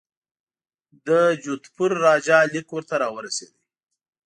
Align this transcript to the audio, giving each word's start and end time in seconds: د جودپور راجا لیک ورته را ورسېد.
د 1.07 1.09
جودپور 1.43 1.91
راجا 2.05 2.37
لیک 2.53 2.67
ورته 2.71 2.95
را 3.01 3.07
ورسېد. 3.15 3.53